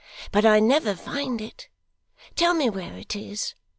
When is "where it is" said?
2.71-3.53